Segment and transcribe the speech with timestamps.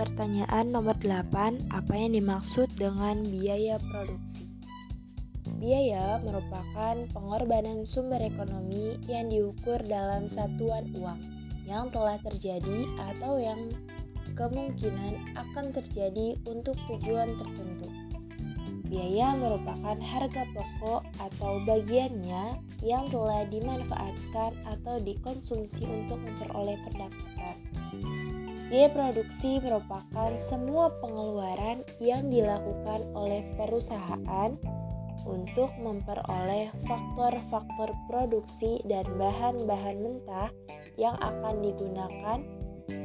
[0.00, 4.48] Pertanyaan nomor 8, apa yang dimaksud dengan biaya produksi?
[5.60, 11.20] Biaya merupakan pengorbanan sumber ekonomi yang diukur dalam satuan uang
[11.68, 13.68] yang telah terjadi atau yang
[14.40, 17.92] kemungkinan akan terjadi untuk tujuan tertentu.
[18.88, 27.56] Biaya merupakan harga pokok atau bagiannya yang telah dimanfaatkan atau dikonsumsi untuk memperoleh pendapatan.
[28.70, 34.54] Biaya produksi merupakan semua pengeluaran yang dilakukan oleh perusahaan
[35.26, 40.54] untuk memperoleh faktor-faktor produksi dan bahan-bahan mentah
[40.94, 42.38] yang akan digunakan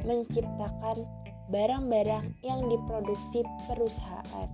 [0.06, 1.02] menciptakan
[1.50, 4.48] barang-barang yang diproduksi perusahaan.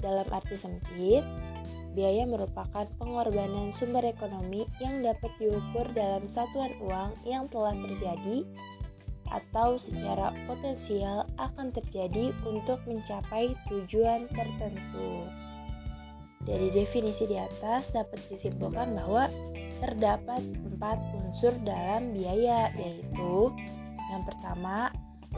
[0.00, 1.20] Dalam arti sempit,
[1.92, 8.44] biaya merupakan pengorbanan sumber ekonomi yang dapat diukur dalam satuan uang yang telah terjadi
[9.30, 15.26] atau secara potensial akan terjadi untuk mencapai tujuan tertentu.
[16.46, 19.26] Dari definisi di atas dapat disimpulkan bahwa
[19.82, 20.40] terdapat
[20.72, 23.50] empat unsur dalam biaya, yaitu
[24.14, 24.94] yang pertama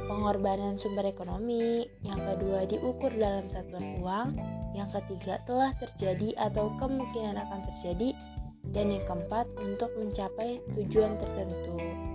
[0.06, 4.28] pengorbanan sumber ekonomi, yang kedua diukur dalam satuan uang,
[4.76, 8.12] yang ketiga telah terjadi atau kemungkinan akan terjadi,
[8.76, 12.07] dan yang keempat untuk mencapai tujuan tertentu.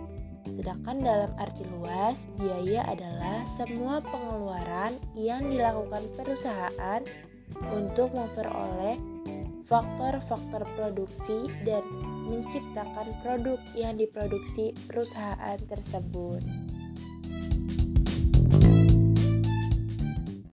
[0.73, 7.05] Sedangkan dalam arti luas, biaya adalah semua pengeluaran yang dilakukan perusahaan
[7.77, 8.97] untuk memperoleh
[9.69, 11.85] faktor-faktor produksi dan
[12.25, 16.41] menciptakan produk yang diproduksi perusahaan tersebut.